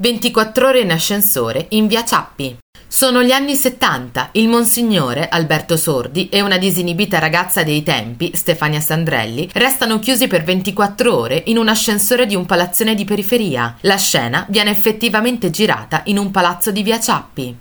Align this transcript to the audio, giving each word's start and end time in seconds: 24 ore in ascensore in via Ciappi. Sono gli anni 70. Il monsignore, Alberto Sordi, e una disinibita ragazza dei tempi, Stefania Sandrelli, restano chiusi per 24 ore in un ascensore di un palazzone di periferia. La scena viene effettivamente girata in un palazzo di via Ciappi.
24 0.00 0.68
ore 0.68 0.80
in 0.80 0.92
ascensore 0.92 1.66
in 1.70 1.88
via 1.88 2.04
Ciappi. 2.04 2.56
Sono 2.86 3.20
gli 3.22 3.32
anni 3.32 3.56
70. 3.56 4.30
Il 4.32 4.48
monsignore, 4.48 5.28
Alberto 5.28 5.76
Sordi, 5.76 6.28
e 6.28 6.40
una 6.40 6.56
disinibita 6.56 7.18
ragazza 7.18 7.64
dei 7.64 7.82
tempi, 7.82 8.30
Stefania 8.34 8.80
Sandrelli, 8.80 9.50
restano 9.54 9.98
chiusi 9.98 10.28
per 10.28 10.44
24 10.44 11.14
ore 11.14 11.42
in 11.46 11.58
un 11.58 11.68
ascensore 11.68 12.26
di 12.26 12.36
un 12.36 12.46
palazzone 12.46 12.94
di 12.94 13.04
periferia. 13.04 13.76
La 13.80 13.96
scena 13.96 14.46
viene 14.48 14.70
effettivamente 14.70 15.50
girata 15.50 16.02
in 16.04 16.16
un 16.16 16.30
palazzo 16.30 16.70
di 16.70 16.82
via 16.82 17.00
Ciappi. 17.00 17.56